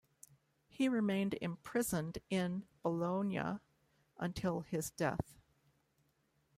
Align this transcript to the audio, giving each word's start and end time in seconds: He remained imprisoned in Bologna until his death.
He 0.67 0.89
remained 0.89 1.35
imprisoned 1.41 2.17
in 2.31 2.65
Bologna 2.81 3.59
until 4.17 4.61
his 4.61 4.89
death. 4.89 5.37